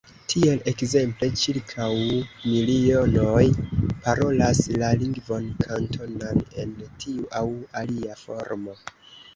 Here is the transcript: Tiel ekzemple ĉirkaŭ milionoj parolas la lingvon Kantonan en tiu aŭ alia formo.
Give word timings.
Tiel 0.31 0.61
ekzemple 0.69 1.27
ĉirkaŭ 1.41 1.89
milionoj 2.05 3.43
parolas 4.07 4.63
la 4.85 4.91
lingvon 5.05 5.47
Kantonan 5.63 6.43
en 6.65 6.75
tiu 7.07 7.31
aŭ 7.43 7.45
alia 7.85 8.21
formo. 8.27 8.81